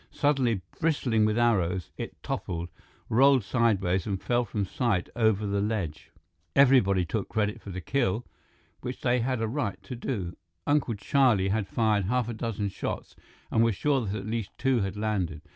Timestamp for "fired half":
11.67-12.27